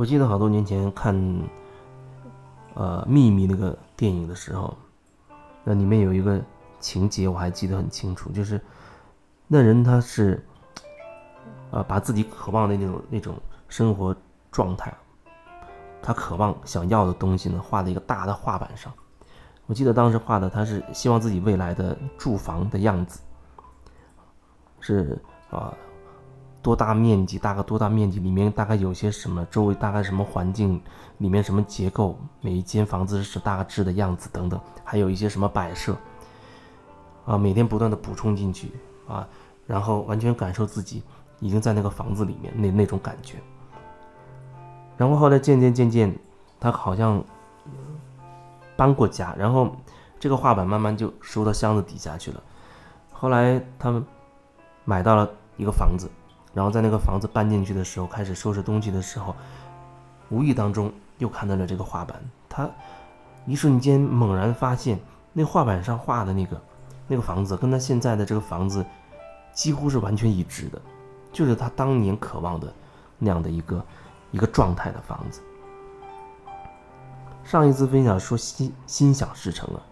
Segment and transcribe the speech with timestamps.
[0.00, 1.14] 我记得好多年前看，
[2.72, 4.74] 呃，《秘密》那个电影的时候，
[5.62, 6.40] 那里面有一个
[6.78, 8.58] 情节我还记得很清楚，就是
[9.46, 10.42] 那人他是，
[11.70, 13.38] 呃，把自己渴望的那种那种
[13.68, 14.16] 生活
[14.50, 14.90] 状态，
[16.00, 18.90] 他渴望想要的东西呢，画在一个大的画板上。
[19.70, 23.20] 我记得当时画的他是希望自己未来的住房的样子，
[24.80, 25.16] 是
[25.48, 25.72] 啊。
[26.60, 27.38] 多大面积？
[27.38, 28.18] 大概多大面积？
[28.18, 29.46] 里面大概有些什么？
[29.46, 30.82] 周围大概什么环境？
[31.18, 32.18] 里面什么结构？
[32.40, 35.96] 每一间房子是大致的样子等等，还有一些什么摆设？
[37.24, 38.72] 啊，每天不断的补充进去
[39.06, 39.26] 啊，
[39.68, 41.02] 然后完全感受自己
[41.38, 43.36] 已经在那个房子里面那那种感觉。
[44.96, 46.14] 然后后来渐渐渐渐，
[46.58, 47.24] 他好像
[48.80, 49.76] 搬过家，然后
[50.18, 52.42] 这个画板慢慢就收到箱子底下去了。
[53.12, 54.02] 后来他们
[54.86, 56.10] 买到了一个房子。
[56.52, 59.36] 然后在那个房子搬进去的时候，开始收拾东西的时候，
[60.30, 62.20] 无意当中又看到了这个画板。
[62.48, 62.68] 他
[63.46, 64.98] 一瞬间猛然发现，
[65.32, 66.60] 那画板上画的那个
[67.06, 68.84] 那个房子，跟他现在的这个房子
[69.52, 70.82] 几乎是完全一致的，
[71.30, 72.72] 就是他当年渴望的
[73.16, 73.84] 那样的一个
[74.32, 75.40] 一个状态的房子。
[77.50, 79.82] 上一次分享说心心想事成了，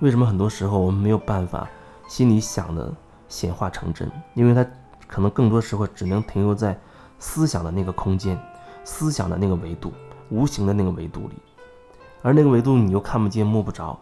[0.00, 1.68] 为什么很多时候我们没有办法
[2.08, 2.90] 心里想的
[3.28, 4.10] 显化成真？
[4.32, 4.66] 因为它。
[5.06, 6.76] 可能更多时候只能停留在
[7.16, 8.36] 思想的那个空间、
[8.82, 9.92] 思想的那个维度、
[10.30, 11.34] 无形的那个维度里，
[12.22, 13.96] 而那个维度你又看不见、摸不着，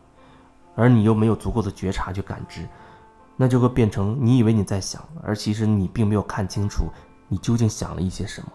[0.75, 2.67] 而你又没有足够的觉察去感知，
[3.37, 6.87] 那就会变成你以为你在想，而其实你并没有看清楚
[7.29, 8.49] 你究竟想了一些什么。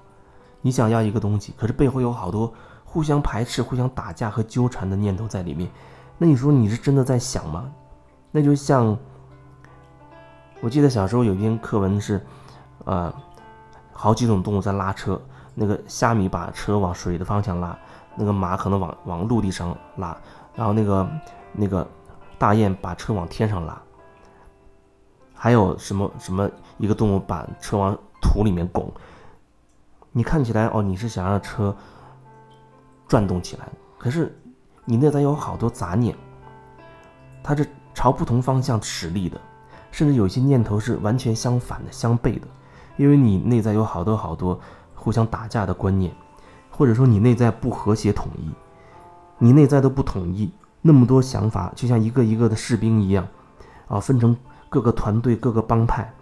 [0.62, 2.52] 你想要一个东西，可是背后有好多
[2.90, 5.70] 互相排斥、互相打架和纠缠的念头在里面，
[6.18, 7.72] 那你说你是真的在想吗？
[8.32, 8.98] 那就像
[10.62, 12.20] 我记得小时候有一篇课文是。
[12.86, 13.14] 呃，
[13.92, 15.22] 好几种动物在拉车，
[15.54, 17.78] 那个虾米把车往水的方向拉，
[18.16, 20.18] 那个马可能往往陆地上拉，
[20.56, 21.10] 然后那个
[21.52, 21.86] 那个
[22.40, 23.80] 大雁把车往天上拉，
[25.36, 28.92] 还有什么什么一个动物把车往土里面拱。
[30.14, 31.76] 你看起来哦，你是想让车
[33.10, 34.34] 转动起来，可是
[34.86, 36.16] 你内在有好多杂念，
[37.44, 39.42] 它是朝不同方向使力的，
[39.92, 42.48] 甚至有些念头是完全相反的、相悖的。
[42.98, 44.60] 因为你内在有好多好多
[44.94, 46.14] 互相打架的观念，
[46.70, 48.52] 或者说你内在不和谐统一，
[49.38, 53.28] 你内在都不统一，那么多想法就像一个一个的士兵一样，
[53.88, 54.38] 啊，分成
[54.70, 56.14] 各个团队、各个帮派，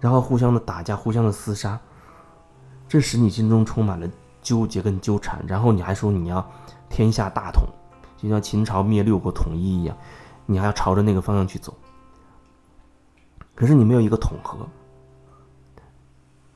[0.00, 1.78] 然后互相的打架、互相的厮杀，
[2.88, 4.06] 这使你心中充满了
[4.42, 5.44] 纠结跟纠缠。
[5.46, 6.44] 然后你还说你要
[6.88, 7.64] 天下大统，
[8.16, 9.96] 就像秦朝灭六国统一一样，
[10.46, 11.74] 你还要朝着那个方向去走。
[13.54, 14.66] 可是你没有一个统合。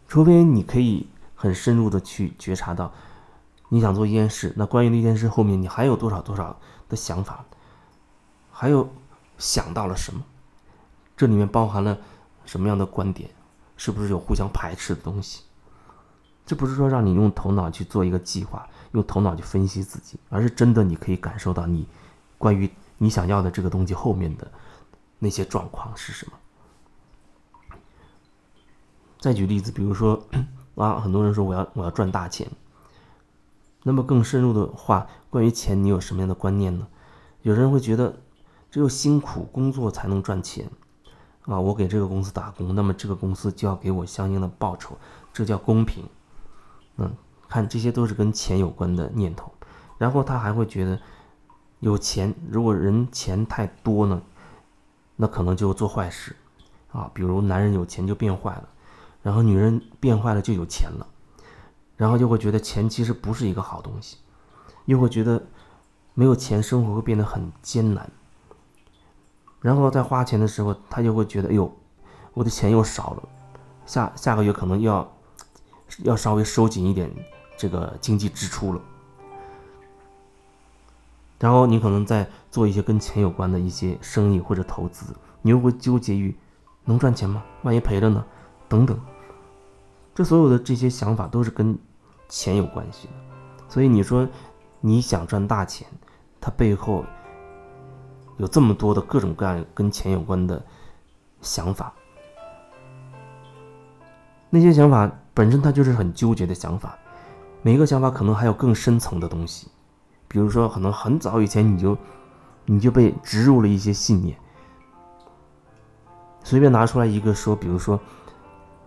[0.06, 2.92] 除非你可以很深入的去觉察到，
[3.68, 6.56] 你想做一件事，那关于那件事后面你还有多少多少
[6.88, 7.44] 的想法，
[8.52, 8.88] 还有
[9.38, 10.22] 想到了什么，
[11.16, 11.98] 这里面包含了
[12.44, 13.28] 什么样的观点，
[13.76, 15.42] 是不是有互相排斥的东西？
[16.46, 21.86] 这不是说让你用头脑去做一个计划，用头脑去分析自己，而是真的你可以感受到你
[22.36, 24.46] 关于你想要的这个东西后面的
[25.18, 26.32] 那些状况是什么。
[29.18, 30.22] 再举例子，比如说，
[30.74, 32.46] 啊，很多人说我要我要赚大钱。
[33.82, 36.86] 那么更深入的话，关于钱，你有什么样的观念呢？
[37.40, 38.16] 有人会觉得，
[38.70, 40.68] 只有辛苦工作才能赚钱，
[41.46, 44.98] 啊，我给这个公司打工，那么这个公司就要给我相应的报酬，
[45.32, 46.04] 这叫公平。
[46.96, 47.14] 嗯，
[47.48, 49.52] 看这些都是跟钱有关的念头。
[49.98, 51.00] 然后他还会觉得，
[51.80, 54.20] 有钱，如果人钱太多呢，
[55.16, 56.34] 那可能就做坏事，
[56.92, 58.68] 啊，比如男人有钱就变坏了。
[59.22, 61.06] 然后女人变坏了就有钱了，
[61.96, 64.18] 然后就会觉得钱其实不是一个好东西，
[64.84, 65.42] 又会觉得
[66.12, 68.10] 没有钱生活会变得很艰难。
[69.60, 71.74] 然后在花钱的时候，他就会觉得，哎呦，
[72.34, 73.28] 我的钱又少了，
[73.86, 75.10] 下下个月可能又要
[75.98, 77.10] 要稍微收紧一点
[77.56, 78.80] 这个经济支出了。
[81.38, 86.34] 然后你可能在做一些跟钱有关的一些生意或者投资，你又会纠结于
[86.84, 87.42] 能赚钱吗？
[87.62, 88.24] 万一赔了呢？
[88.68, 88.98] 等等。
[90.14, 91.76] 这所有的这些想法都是跟
[92.28, 93.12] 钱有关系的，
[93.68, 94.26] 所以你说
[94.80, 95.86] 你想赚大钱，
[96.40, 97.04] 它背后
[98.36, 100.64] 有这么多的各种各样跟钱有关的
[101.42, 101.92] 想法，
[104.50, 106.96] 那些想法本身它就是很纠结的想法，
[107.60, 109.68] 每一个想法可能还有更深层的东西，
[110.28, 111.98] 比如说可能很早以前你就
[112.64, 114.38] 你就被植入了一些信念，
[116.42, 117.98] 随便拿出来一个说，比如说，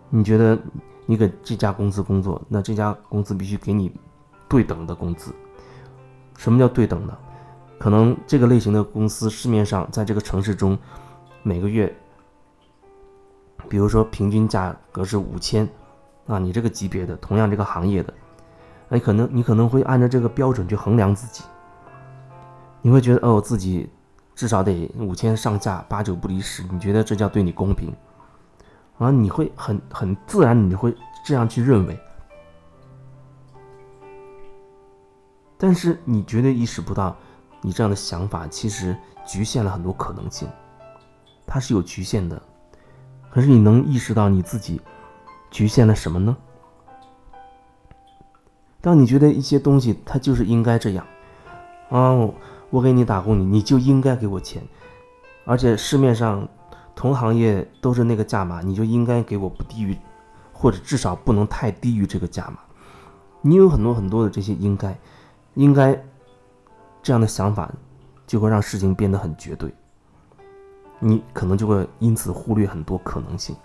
[0.09, 0.57] 你觉得
[1.05, 3.91] 你给这家公司工作，那这家公司必须给你
[4.47, 5.33] 对等的工资。
[6.37, 7.17] 什么叫对等呢？
[7.79, 10.77] 可能这个类型的公司市面上在这个城市中，
[11.43, 11.95] 每个月，
[13.67, 15.67] 比如说平均价格是五千，
[16.27, 18.13] 啊，你这个级别的，同样这个行业的，
[18.89, 21.43] 哎，可能你可能会按照这个标准去衡量自己，
[22.81, 23.89] 你会觉得哦，自己。
[24.35, 26.61] 至少得五千上下，八九不离十。
[26.71, 27.91] 你觉得这叫对你公平？
[28.99, 30.95] 啊，你会很很自然，你会
[31.25, 31.99] 这样去认为。
[35.57, 37.17] 但是你绝对意识不到，
[37.61, 38.95] 你这样的想法其实
[39.25, 40.47] 局限了很多可能性，
[41.47, 42.39] 它是有局限的。
[43.31, 44.79] 可是你能意识到你自己
[45.57, 46.37] 局限了什么呢？
[48.79, 51.03] 当你觉得一些东西它就是应该这样，
[51.89, 52.29] 啊。
[52.69, 54.61] 我给你打工，你你就应该给我钱，
[55.45, 56.47] 而且市面上
[56.95, 59.97] 同行业都是那个价码，你就应该给我不低于，
[60.53, 62.59] 或者至少不能太低于这个价码。
[63.41, 64.95] 你有很多很多的这些应该，
[65.55, 65.99] 应该
[67.01, 67.73] 这样的想法，
[68.27, 69.73] 就会让事情变得很绝对。
[70.99, 73.55] 你可能就会因此忽略很多可能性，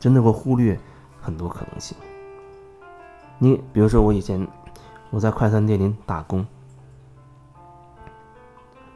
[0.00, 0.80] 真的会忽略
[1.22, 1.96] 很多可能性。
[3.38, 4.46] 你比如说，我以前
[5.10, 6.44] 我在快餐店里打工。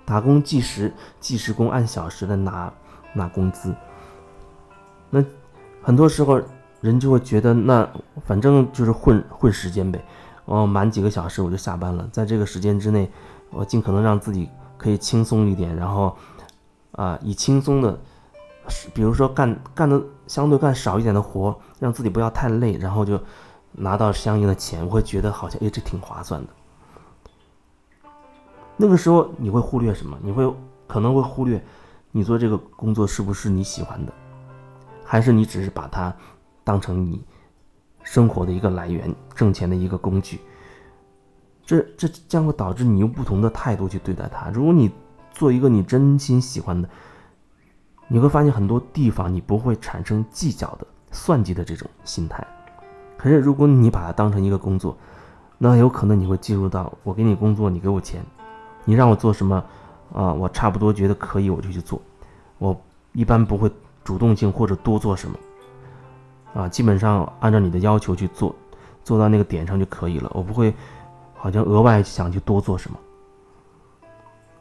[0.05, 2.73] 打工计时，计时工按小时的拿
[3.15, 3.75] 拿工资。
[5.11, 5.25] 那
[5.83, 6.41] 很多时候
[6.81, 7.89] 人就会觉得，那
[8.25, 10.05] 反正就是混混时间呗。
[10.45, 13.11] 哦，满几个小时我就下班了，在这个时间之内，
[13.51, 16.17] 我尽可能让自己可以轻松一点，然后
[16.93, 17.99] 啊，以轻松的，
[18.95, 23.21] 比如说干干的相对干少一点的活，让自己不要太累，然后就
[23.73, 26.49] 拿到相应的钱，我会觉得好像哎，这挺划算的。
[28.77, 30.19] 那个时候你会忽略什么？
[30.23, 30.53] 你会
[30.87, 31.65] 可能会忽略，
[32.13, 34.13] 你做这个工作是不是你喜欢的，
[35.05, 36.15] 还是你只是把它
[36.63, 37.25] 当成你
[38.03, 40.41] 生活的一个来源、挣钱的一个工具？
[41.65, 44.51] 这这将会导致你用不同的态度去对待它。
[44.51, 44.91] 如果你
[45.33, 46.89] 做一个你真心喜欢的，
[48.09, 52.47] 你会发现很多地方你不会产生计较的、算计的这种心态。
[53.17, 54.97] 可是如果你把它当成一个工作，
[55.59, 58.23] 那有可能你会进入到我给你工作，你给我钱。
[58.85, 59.57] 你让我做什么，
[60.13, 62.01] 啊，我差不多觉得可以，我就去做。
[62.59, 62.79] 我
[63.13, 63.69] 一般不会
[64.05, 65.37] 主动性或者多做什么，
[66.55, 68.55] 啊，基本上按照你的要求去做，
[69.03, 70.31] 做到那个点上就可以了。
[70.33, 70.73] 我不会
[71.35, 72.99] 好像额外想去多做什么。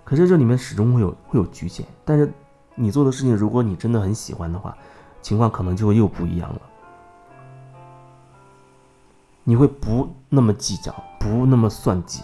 [0.03, 1.85] 可是这里面始终会有会有局限。
[2.03, 2.31] 但是
[2.75, 4.75] 你做的事情，如果你真的很喜欢的话，
[5.21, 6.61] 情况可能就会又不一样了。
[9.43, 12.23] 你会不那么计较，不那么算计。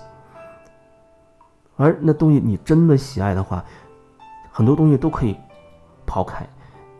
[1.77, 3.63] 而那东西你真的喜爱的话，
[4.51, 5.35] 很多东西都可以
[6.05, 6.47] 抛开，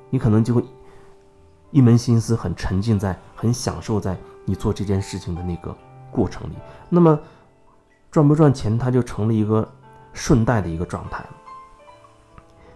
[0.09, 0.63] 你可能就会
[1.71, 5.75] 一门心思很沉浸在、很享受在你做这件事情的那个
[6.09, 6.53] 过程里。
[6.87, 7.19] 那么
[8.09, 9.67] 赚不赚钱，它就成了一个
[10.13, 11.23] 顺带的一个状态。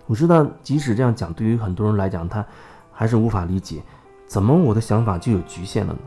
[0.07, 2.45] 我知道，即使这样讲，对于很多人来讲，他
[2.91, 3.81] 还是无法理解，
[4.27, 5.99] 怎么我的想法就有局限了呢？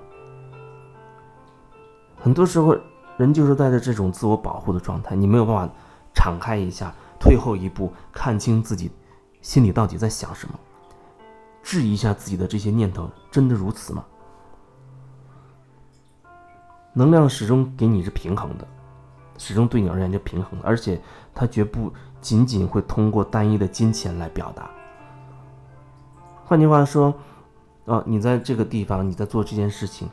[2.16, 2.76] 很多时候，
[3.16, 5.74] 人就是带着这种自我保护的状态，你没有办法。
[6.14, 8.90] 敞开一下，退后一步，看清自己
[9.40, 10.54] 心里到底在想什么，
[11.62, 14.04] 质疑一下自己的这些念头，真的如此吗？
[16.92, 18.66] 能量始终给你是平衡的，
[19.38, 21.00] 始终对你而言就平衡，而且
[21.34, 21.90] 它绝不
[22.20, 24.68] 仅仅会通过单一的金钱来表达。
[26.44, 27.14] 换句话说，
[27.86, 30.08] 哦，你在这个地方，你在做这件事情，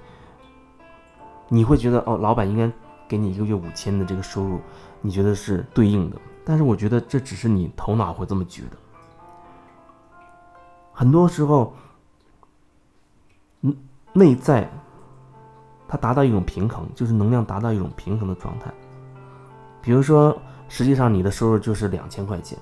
[1.50, 2.72] 你会觉得哦，老板应该
[3.08, 4.62] 给你一个月五千的这个收入。
[5.02, 8.78] 你觉得是对应的，但是我觉得这只是你头脑会这么觉得。
[10.92, 11.74] 很多时候，
[13.62, 13.76] 嗯，
[14.14, 14.70] 内在
[15.88, 18.74] 它达到一种平衡，就是能量达到一种平衡的状态。
[19.86, 20.38] 比如说，
[20.68, 22.58] 实际上你的收入就是两千块钱，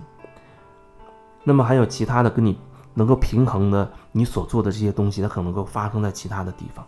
[1.44, 2.60] 那么还有其他的跟你
[2.94, 6.86] 能够平衡的，你所做的这些东西，它可能够发生在其他的地方。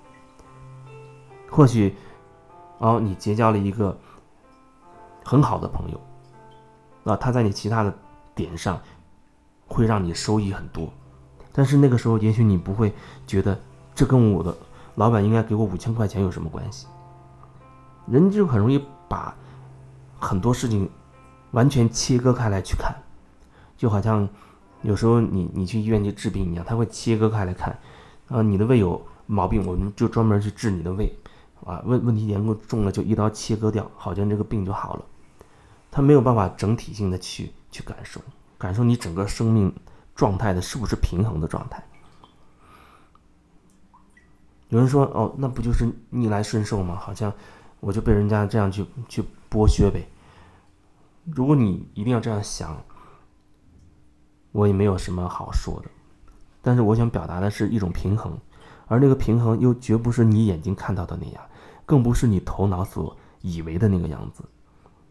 [1.49, 1.95] 或许，
[2.77, 3.97] 哦，你结交了一个。
[5.27, 5.99] 很好的朋友，
[7.03, 7.91] 啊，他在你其他的
[8.35, 8.79] 点上
[9.65, 10.87] 会让你收益很多，
[11.51, 12.93] 但是那个时候也许你不会
[13.25, 13.59] 觉得
[13.95, 14.55] 这跟我的
[14.93, 16.85] 老板应该给我五千块钱有什么关系。
[18.05, 19.35] 人就很容易把
[20.25, 20.89] 很多事情
[21.51, 22.96] 完全切割开来去看，
[23.77, 24.27] 就好像
[24.82, 27.77] 有时候你你去医院去治病一样，他会切割开来看，
[28.29, 31.15] 啊，你的胃有毛病，我们就专门去治你的胃，
[31.63, 35.05] 啊，问问题严重了就一刀切割掉，好像这个病就好了。
[35.91, 38.20] 他没有办法整体性的去去感受，
[38.58, 39.72] 感受你整个生命
[40.15, 41.84] 状态的是不是平衡的状态？
[44.70, 46.96] 有人说：“哦，那不就是逆来顺受吗？
[46.96, 47.32] 好像
[47.79, 50.05] 我就被人家这样去去剥削呗。”
[51.25, 52.84] 如果你一定要这样想，
[54.51, 55.89] 我也没有什么好说的。
[56.62, 58.38] 但是我想表达的是一种平衡，
[58.88, 61.44] 而那个平衡又绝不是你眼睛看到的那样，
[61.86, 64.44] 更不是你头脑所以为的那个样子。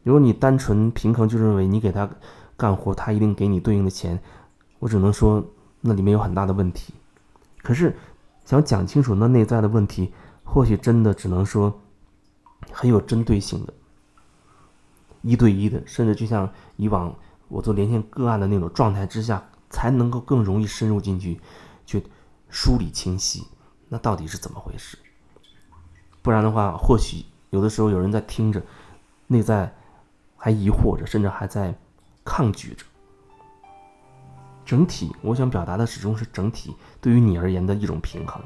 [0.02, 2.08] 如果你单纯平衡就认为你给他
[2.56, 4.20] 干活，他一定给你对应的钱，
[4.78, 5.44] 我只能说
[5.80, 6.94] 那里面有很大的问题。
[7.62, 7.96] 可是
[8.44, 10.12] 想讲清楚那内在的问题，
[10.44, 11.80] 或许真的只能说
[12.70, 13.72] 很有针对性的，
[15.24, 17.12] 一对一的，甚至就像以往
[17.48, 19.44] 我做连线个案的那种状态之下。
[19.70, 21.40] 才能够更容易深入进去，
[21.84, 22.00] 去
[22.48, 23.42] 梳理清晰，
[23.88, 24.96] 那到底是怎么回事？
[26.22, 28.62] 不然的话，或许有的时候有人在听着，
[29.26, 29.74] 内在
[30.36, 31.74] 还疑惑着，甚至还在
[32.24, 32.84] 抗拒着。
[34.64, 38.40] 整体，我想表达的始终是整体对于你而言的一种平衡，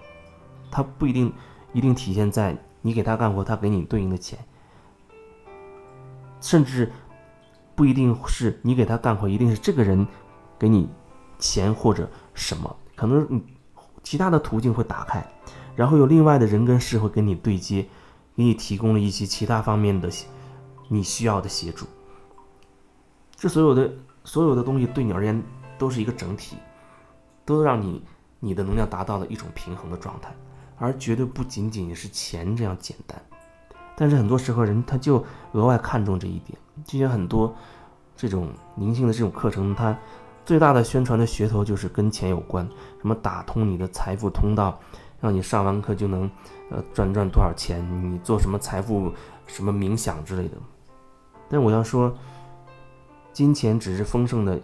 [0.71, 1.31] 它不一定
[1.75, 4.39] 一定体现在你给他干活，他给你对应的钱，
[6.41, 6.91] 甚至
[7.75, 10.07] 不一定是你给他干活，一定是这个人
[10.59, 10.89] 给你。
[11.41, 13.41] 钱或者什么，可能你
[14.03, 15.25] 其他的途径会打开，
[15.77, 17.83] 然后有另外的人跟事会跟你对接，
[18.35, 20.11] 给你提供了一些其他方面的
[20.89, 21.87] 你需要的协助。
[23.37, 23.89] 这所有的
[24.25, 25.41] 所有的东西对你而言
[25.79, 26.57] 都是一个整体，
[27.45, 28.03] 都让你
[28.41, 30.35] 你的能量达到了一种平衡的状态，
[30.77, 33.17] 而绝对不仅仅是钱这样简单。
[33.99, 37.53] 但是很多时候人他就额外看重这一点，就像很多
[38.17, 39.99] 这种灵性的这种课程，它。
[40.45, 42.67] 最大的宣传的噱头就是跟钱有关，
[43.03, 44.81] 什么打通你的财富通道，
[45.21, 46.23] 让你上完课就能，
[46.71, 49.13] 呃，赚赚多少钱，你做什么财富
[49.47, 50.57] 什么冥想之类的。
[51.51, 52.17] 但我要说，
[53.31, 54.59] 金钱只是丰盛的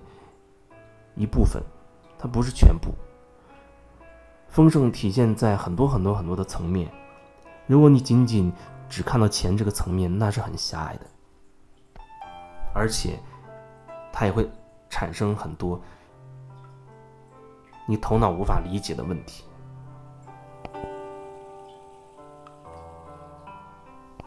[1.16, 1.62] 一部分，
[2.18, 2.88] 它不是全部。
[4.48, 6.90] 丰盛体现在很多很多很多的层面，
[7.66, 8.50] 如果你仅仅
[8.88, 11.06] 只看到钱这个层面，那是很狭隘的，
[12.74, 13.18] 而且
[14.12, 14.48] 它也会。
[14.90, 15.80] 产生很多
[17.84, 19.42] 你头脑无法理解的问题。